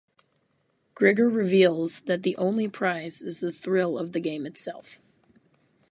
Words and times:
Grigor 0.95 1.29
reveals 1.29 1.99
that 2.07 2.23
the 2.23 2.35
only 2.37 2.67
prize 2.67 3.21
is 3.21 3.39
the 3.39 3.51
thrill 3.51 3.99
of 3.99 4.13
the 4.13 4.19
game 4.19 4.47
itself. 4.47 4.99